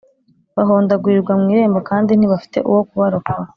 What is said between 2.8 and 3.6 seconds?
kubarokora